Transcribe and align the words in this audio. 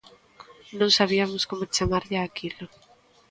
Non 0.79 0.89
sabiamos 0.97 1.43
como 1.49 1.71
chamarlle 1.75 2.17
a 2.19 2.25
aquilo. 2.29 2.65